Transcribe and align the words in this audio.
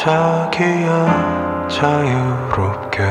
자기야 0.00 1.68
자유롭게. 1.68 3.02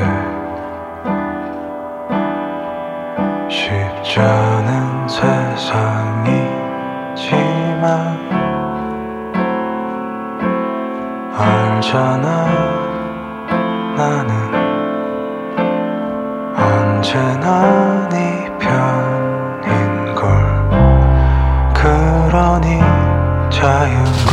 쉽지 3.48 4.19
않은 4.19 5.08
세상이지만 5.08 5.46
알잖아 11.38 12.27
나는. 13.95 14.31
언제나 16.55 18.09
네 18.09 18.51
편인걸. 18.57 20.17
그러니 21.75 22.79
자유 23.51 24.29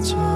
time. 0.00 0.29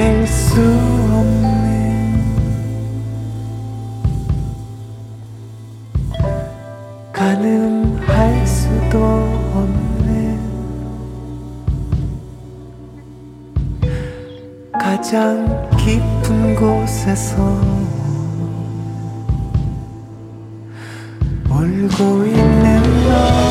달랠 0.00 0.26
수 0.26 0.58
없는 1.12 1.60
가능할 7.12 8.46
수도 8.46 8.98
없는 9.54 10.40
가장 14.72 15.68
깊은 15.76 16.56
곳에서 16.56 17.60
울고 21.50 22.24
있는 22.24 22.82
너. 23.06 23.49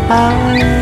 아이 0.09 0.82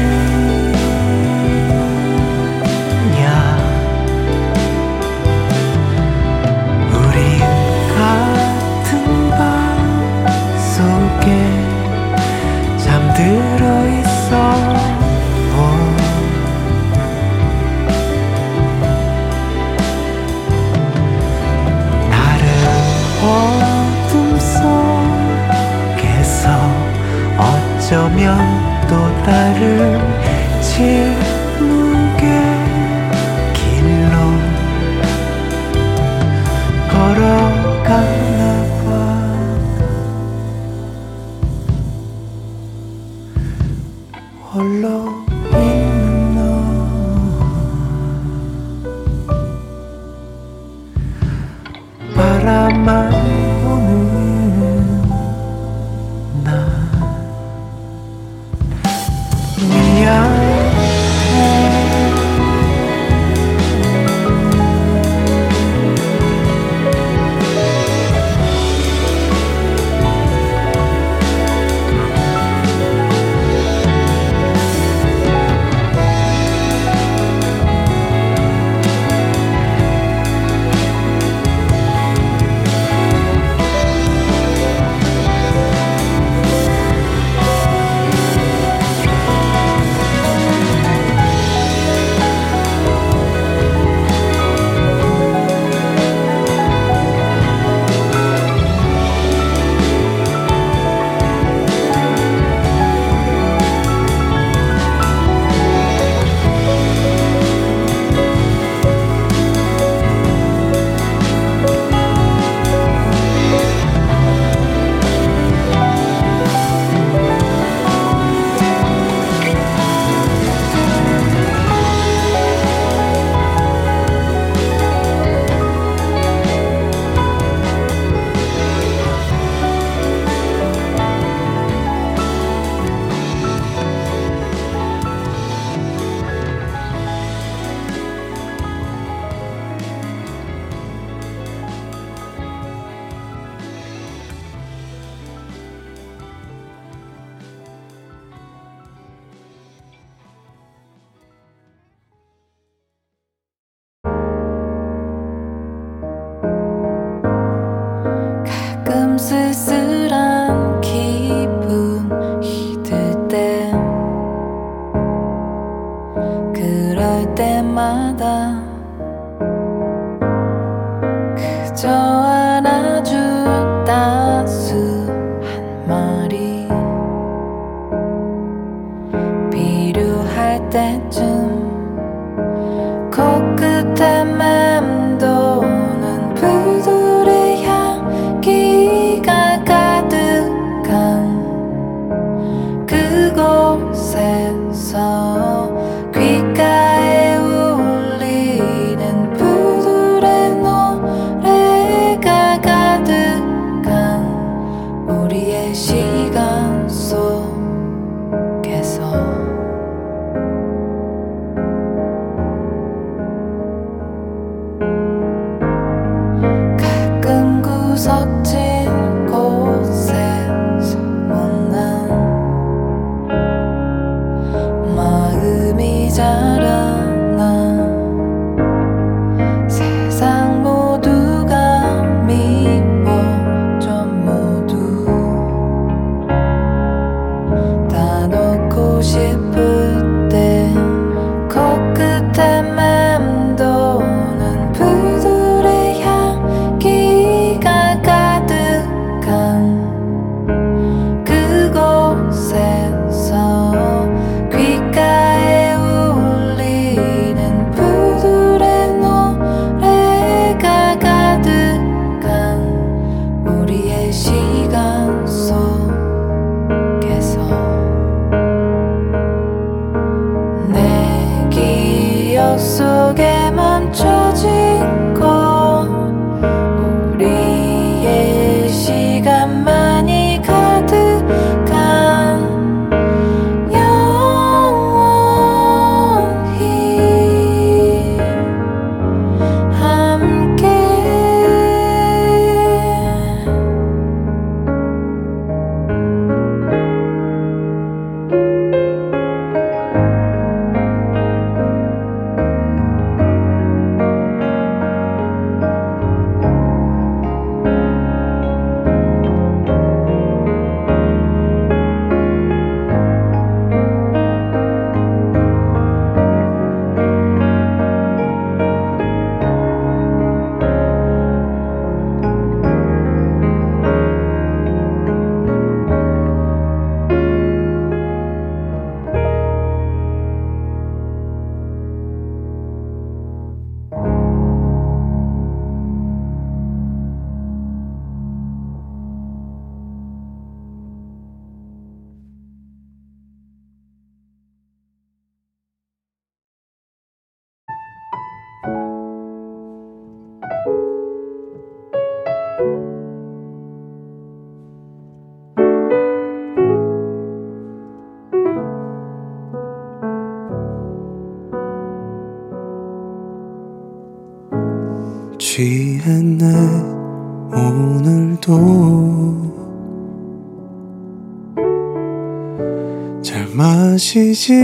마시지 374.30 374.62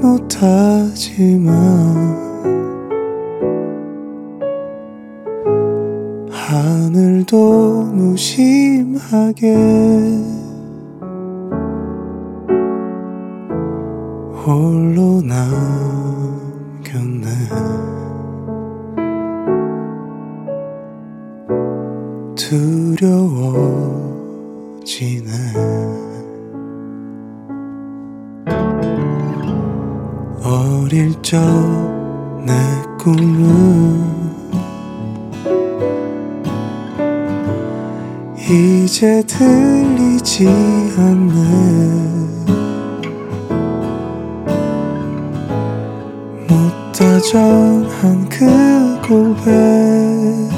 못하지만 0.00 1.08
적내 31.22 32.52
꿈은 32.98 34.18
이제 38.38 39.22
들리지 39.26 40.48
않네 40.96 41.38
못다정한 46.48 48.28
그 48.28 48.46
고백. 49.06 50.48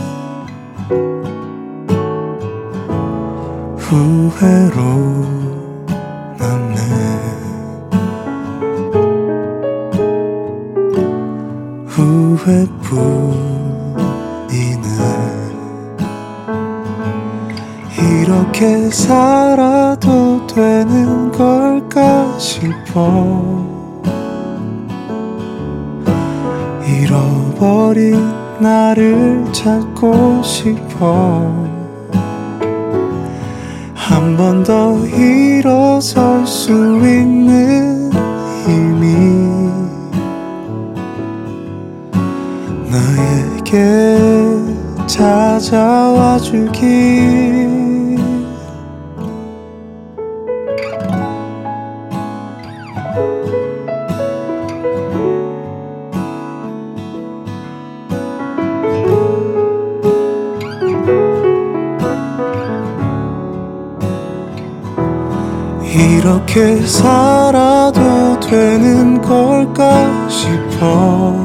후회로 3.91 5.40
후회뿐이네. 12.41 14.01
이렇게 18.23 18.89
살아도 18.91 20.47
되는 20.47 21.31
걸까 21.31 22.39
싶어. 22.39 23.69
잃어버린 26.87 28.19
나를 28.59 29.45
찾고 29.53 30.43
싶어. 30.43 31.69
한 33.95 34.37
번 34.37 34.65
더 34.65 34.97
일어설 35.07 36.47
수 36.47 36.73
있는 36.73 37.90
내게 43.71 45.07
찾아와 45.07 46.39
주기 46.39 47.69
이렇게 65.93 66.85
살아도 66.87 68.41
되는 68.41 69.21
걸까 69.23 70.29
싶어. 70.29 71.40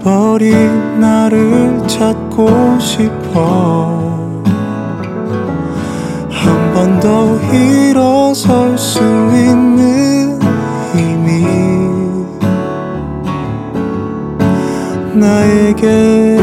잃어버린 0.00 1.00
나를 1.00 1.86
찾고 1.86 2.78
싶어. 2.80 4.42
한 6.30 6.72
번 6.74 6.98
더 7.00 7.38
일어설 7.52 8.76
수 8.78 9.00
있는 9.00 10.38
힘이 10.94 11.46
나에게 15.14 16.38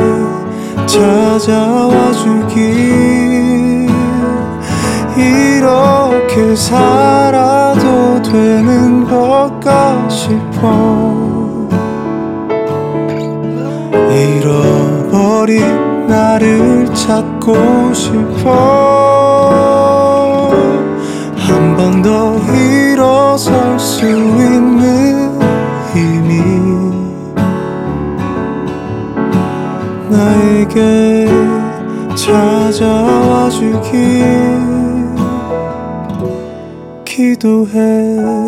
찾아와 0.85 2.11
주길. 2.11 3.87
이렇게 5.17 6.55
살아도 6.55 8.21
되는 8.21 9.03
걸까 9.05 10.07
찾고 17.47 17.93
싶어. 17.93 18.49
한 21.37 21.75
번 21.77 22.01
더 22.01 22.37
일어설 22.53 23.79
수 23.79 24.05
있는 24.05 25.39
힘이 25.93 26.41
나에게 30.09 31.29
찾아와 32.15 33.49
주길 33.49 34.25
기도해 37.05 38.46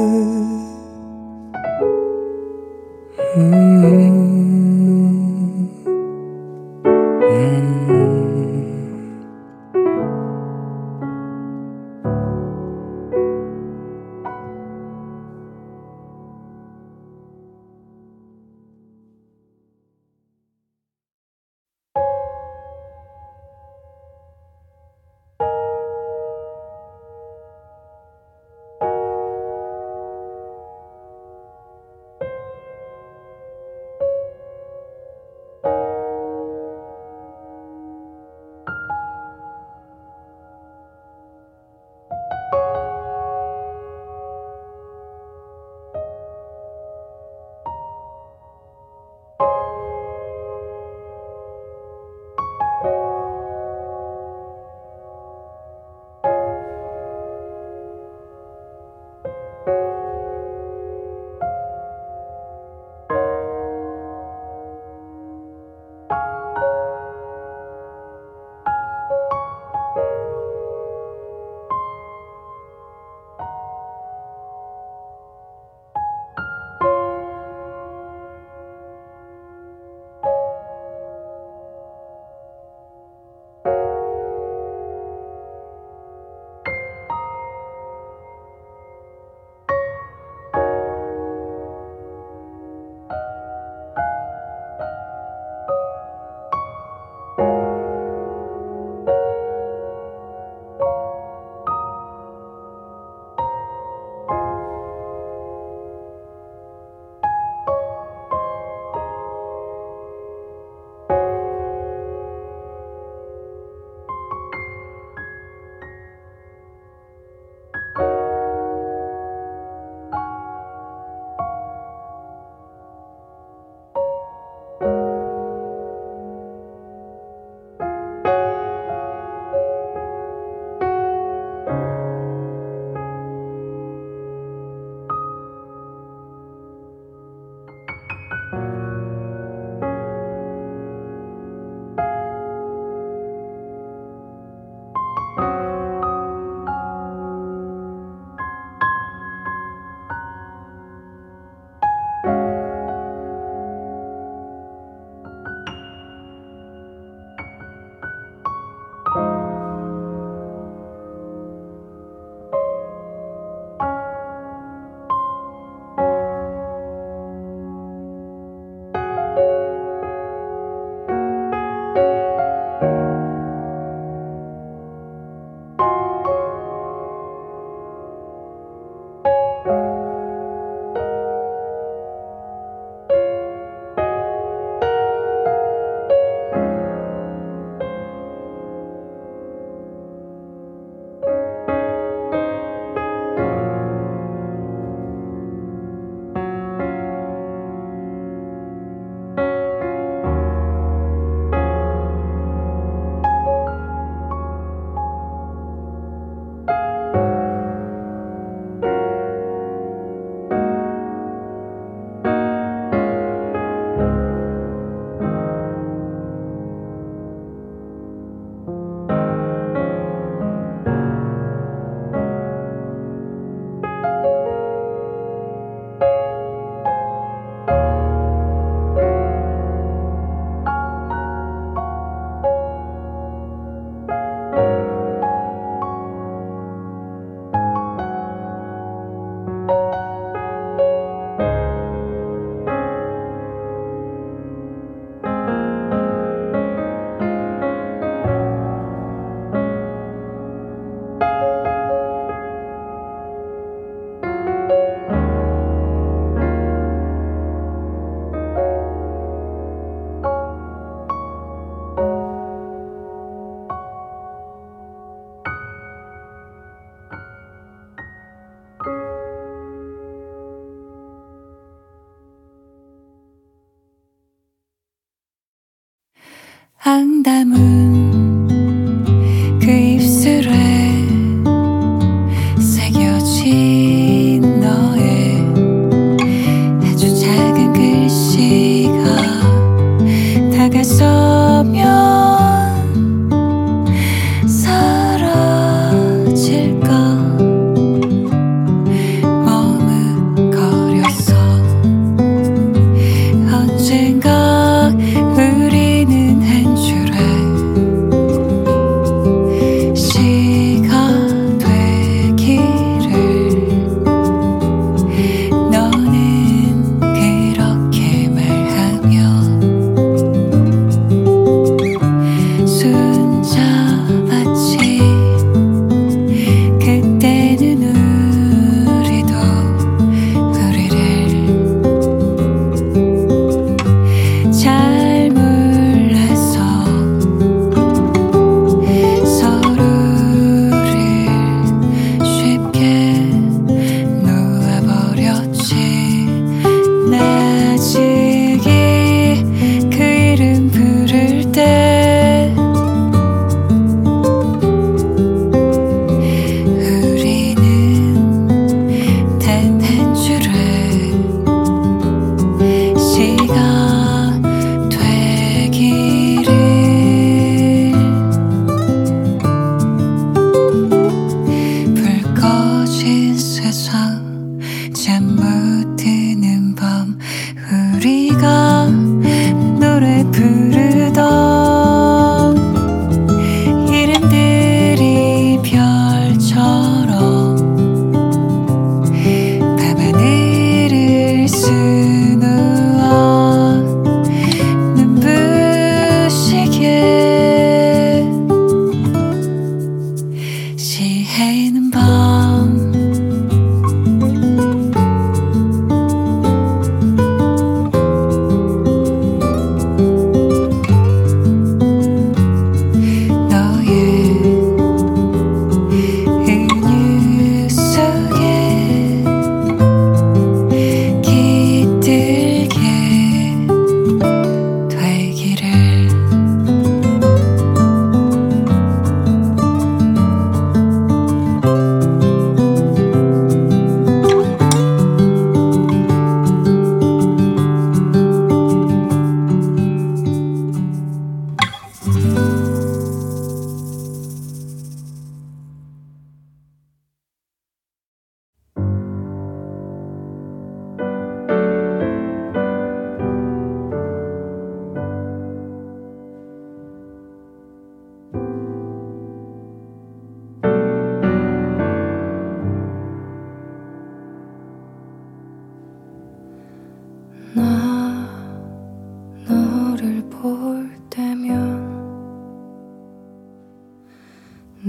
d'amour. 277.30 277.79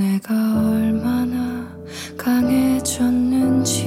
내가 0.01 0.33
얼마나 0.61 1.69
강해졌는지 2.17 3.85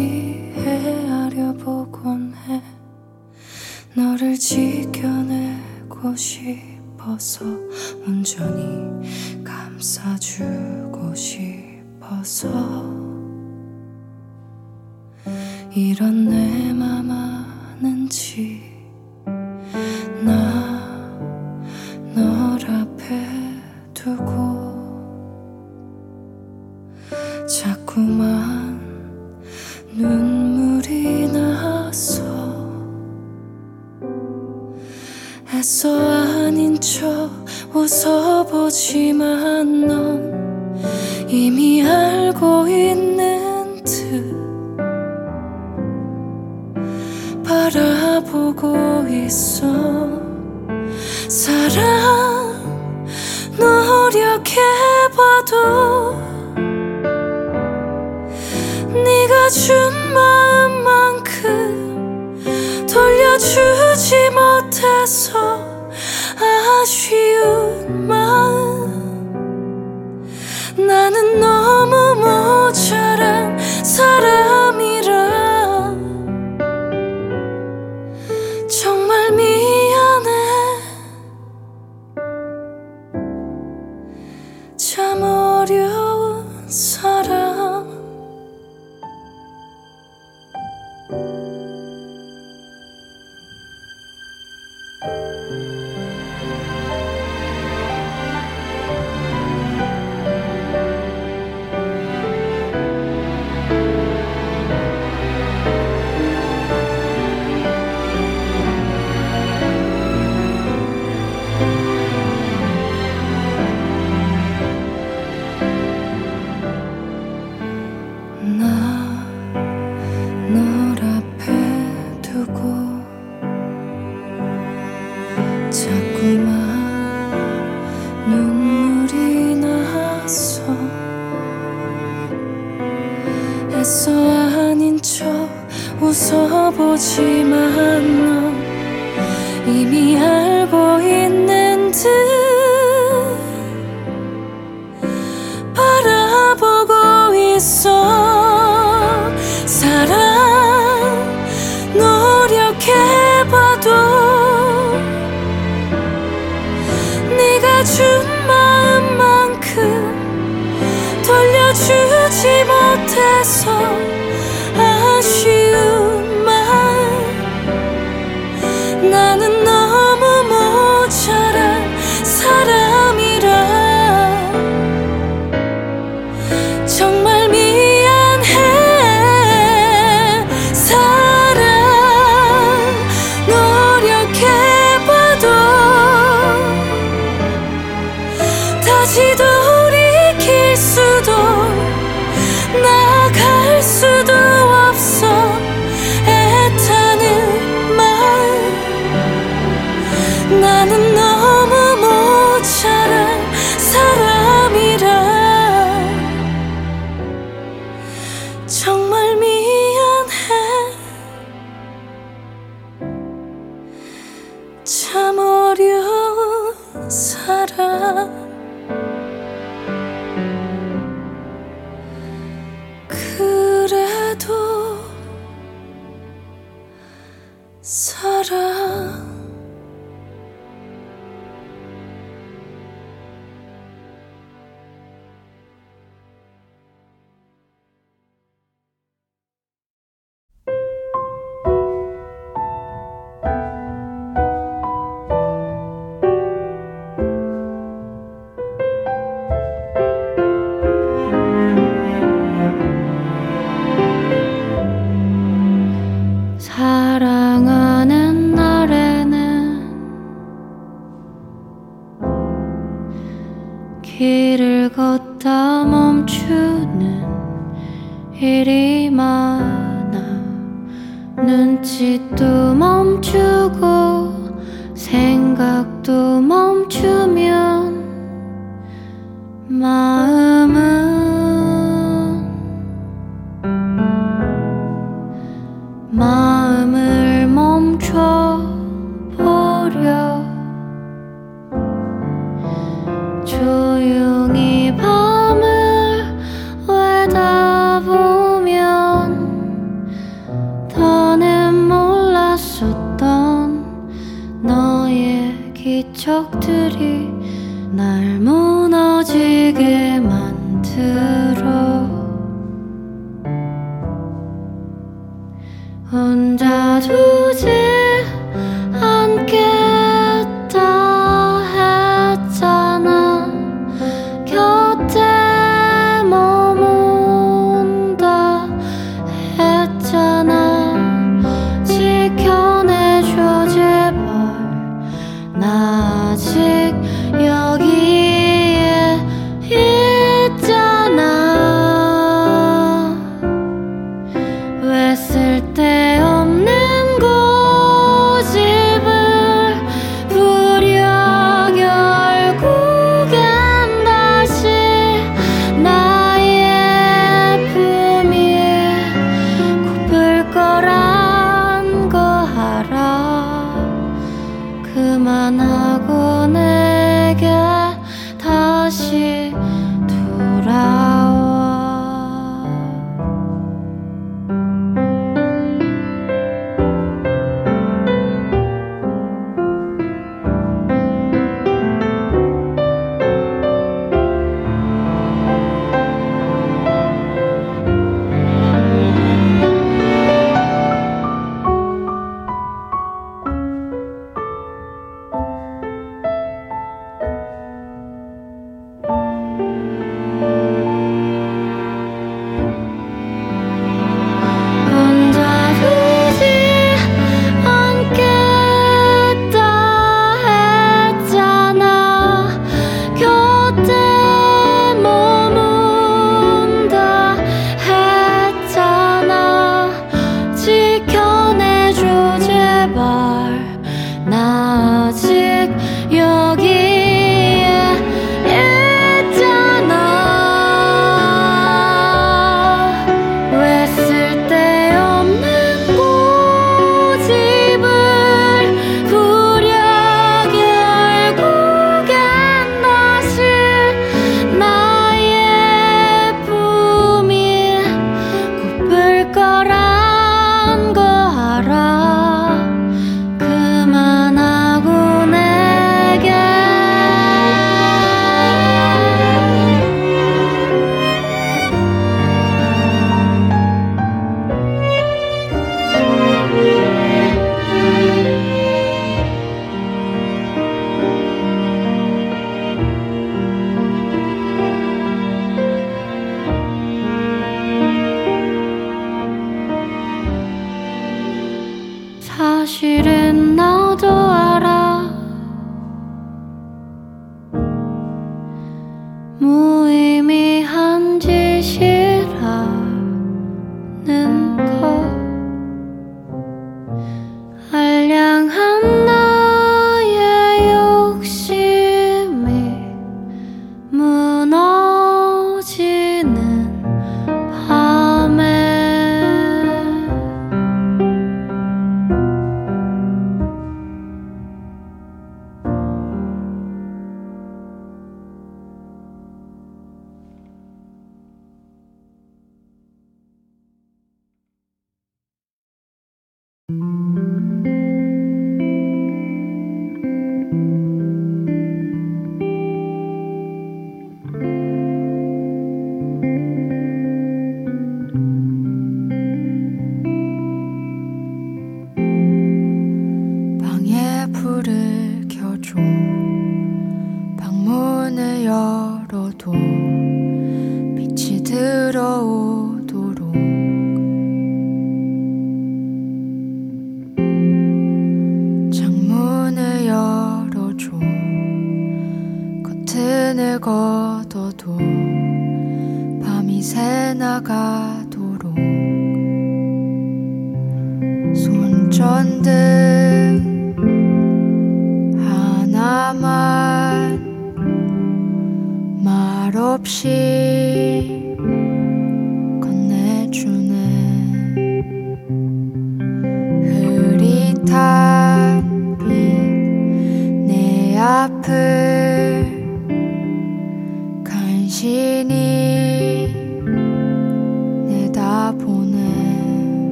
헤아려 0.53 1.53
보곤 1.53 2.35
해. 2.35 2.61
너를 3.95 4.35
지켜내고 4.37 6.15
싶어서 6.15 7.43
온전히 8.05 9.43
감싸주고 9.43 11.15
싶어서. 11.15 12.47
이런 15.75 16.27
내 16.29 16.73
맘 16.73 17.09
아는지 17.09 18.72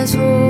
나 0.00 0.49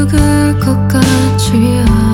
죽을 0.00 0.58
것 0.58 0.88
같지 0.88 1.82
않아 1.86 2.09